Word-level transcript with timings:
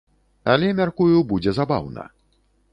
Але, 0.53 0.71
мяркую, 0.79 1.21
будзе 1.33 1.55
забаўна. 1.61 2.11